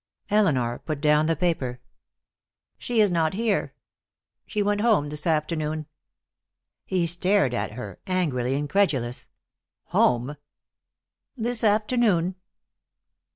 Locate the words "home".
4.81-5.09, 9.89-10.37